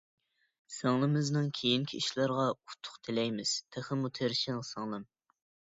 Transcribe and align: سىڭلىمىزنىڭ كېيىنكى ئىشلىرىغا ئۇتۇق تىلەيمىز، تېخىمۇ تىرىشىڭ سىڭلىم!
سىڭلىمىزنىڭ 0.75 1.51
كېيىنكى 1.59 1.99
ئىشلىرىغا 2.01 2.49
ئۇتۇق 2.57 2.99
تىلەيمىز، 3.09 3.55
تېخىمۇ 3.77 4.13
تىرىشىڭ 4.21 4.69
سىڭلىم! 4.73 5.11